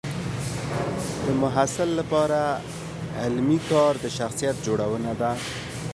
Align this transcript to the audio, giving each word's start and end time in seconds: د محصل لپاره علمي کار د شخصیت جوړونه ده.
د 1.25 1.27
محصل 1.43 1.89
لپاره 1.99 2.39
علمي 3.21 3.59
کار 3.69 3.93
د 4.03 4.05
شخصیت 4.17 4.55
جوړونه 4.65 5.11
ده. 5.21 5.31